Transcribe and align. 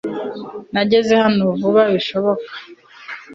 nageze 0.73 1.13
hano 1.23 1.45
vuba 1.59 1.81
bishoboka 1.93 2.51